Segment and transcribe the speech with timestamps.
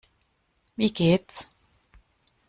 [0.77, 1.47] Wie geht's?